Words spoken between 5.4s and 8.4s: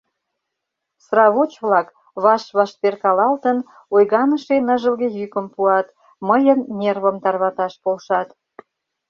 пуат, мыйын нервым тарваташ полшат.